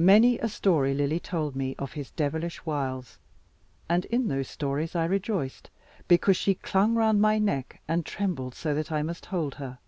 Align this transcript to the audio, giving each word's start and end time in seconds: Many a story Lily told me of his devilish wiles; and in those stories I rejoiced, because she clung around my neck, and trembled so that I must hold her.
Many 0.00 0.40
a 0.40 0.48
story 0.48 0.92
Lily 0.92 1.20
told 1.20 1.54
me 1.54 1.76
of 1.78 1.92
his 1.92 2.10
devilish 2.10 2.66
wiles; 2.66 3.20
and 3.88 4.04
in 4.06 4.26
those 4.26 4.48
stories 4.48 4.96
I 4.96 5.04
rejoiced, 5.04 5.70
because 6.08 6.36
she 6.36 6.56
clung 6.56 6.96
around 6.96 7.20
my 7.20 7.38
neck, 7.38 7.80
and 7.86 8.04
trembled 8.04 8.56
so 8.56 8.74
that 8.74 8.90
I 8.90 9.04
must 9.04 9.26
hold 9.26 9.54
her. 9.62 9.78